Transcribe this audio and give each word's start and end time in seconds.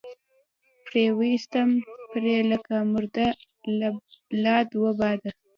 پرې 0.85 1.05
ويستم 1.19 1.69
پيرۍ 2.09 2.37
لکه 2.51 2.73
مرده 2.91 3.27
لۀ 3.79 3.89
لاد 4.43 4.69
وباده 4.83 5.31